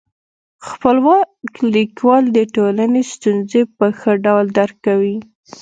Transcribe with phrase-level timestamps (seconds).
[0.67, 5.15] خپلواک لیکوالان د ټولني ستونزي په ښه ډول درک کوي.